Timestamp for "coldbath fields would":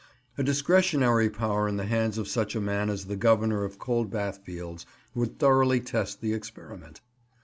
3.77-5.37